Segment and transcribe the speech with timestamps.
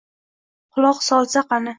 [0.77, 1.69] Quloq solsa qani!